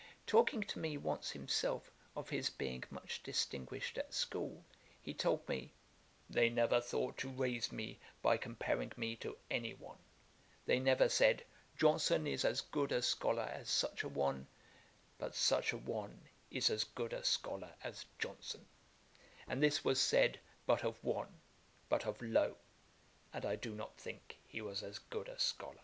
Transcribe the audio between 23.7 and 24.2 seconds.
not